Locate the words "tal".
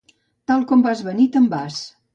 0.51-0.65